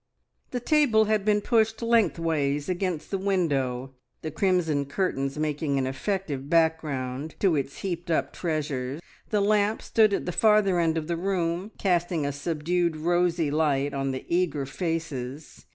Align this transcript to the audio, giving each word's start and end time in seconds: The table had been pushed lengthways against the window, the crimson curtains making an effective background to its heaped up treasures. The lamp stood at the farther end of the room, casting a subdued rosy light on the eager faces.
The 0.49 0.59
table 0.59 1.05
had 1.05 1.23
been 1.23 1.41
pushed 1.41 1.79
lengthways 1.83 2.67
against 2.67 3.11
the 3.11 3.19
window, 3.19 3.93
the 4.23 4.31
crimson 4.31 4.85
curtains 4.87 5.37
making 5.37 5.77
an 5.77 5.85
effective 5.85 6.49
background 6.49 7.35
to 7.39 7.55
its 7.55 7.81
heaped 7.81 8.09
up 8.09 8.33
treasures. 8.33 8.99
The 9.29 9.41
lamp 9.41 9.79
stood 9.83 10.11
at 10.11 10.25
the 10.25 10.31
farther 10.31 10.79
end 10.79 10.97
of 10.97 11.05
the 11.05 11.17
room, 11.17 11.69
casting 11.77 12.25
a 12.25 12.31
subdued 12.31 12.95
rosy 12.95 13.51
light 13.51 13.93
on 13.93 14.09
the 14.09 14.25
eager 14.27 14.65
faces. 14.65 15.67